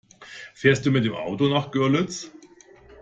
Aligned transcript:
Fährst 0.55 0.83
du 0.83 0.89
mit 0.89 1.05
dem 1.05 1.13
Auto 1.13 1.47
nach 1.47 1.69
Görlitz? 1.69 2.31